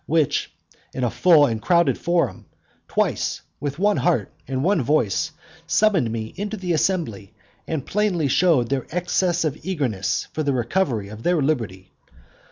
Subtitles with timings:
[0.07, 0.51] which,
[0.95, 2.43] in a full and crowded forum,
[2.87, 5.31] twice, with one heart and one voice,
[5.67, 7.31] summoned me into the assembly,
[7.67, 11.91] and plainly showed their excessive eagerness for the recovery of their liberty.